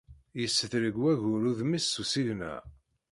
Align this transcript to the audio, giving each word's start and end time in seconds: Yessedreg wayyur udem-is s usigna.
Yessedreg 0.41 0.95
wayyur 1.03 1.43
udem-is 1.51 1.85
s 1.87 1.95
usigna. 2.01 2.53